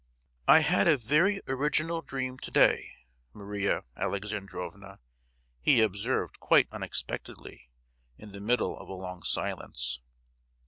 [0.47, 2.89] "I had a very original dream to day,
[3.33, 4.97] Maria Alexandrovna,"
[5.61, 7.69] he observed quite unexpectedly,
[8.17, 10.01] in the middle of a long silence.